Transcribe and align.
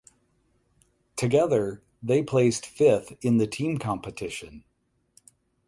Together 1.15 1.83
they 2.01 2.23
placed 2.23 2.65
fifth 2.65 3.13
in 3.23 3.37
the 3.37 3.45
team 3.45 3.77
competition. 3.77 4.63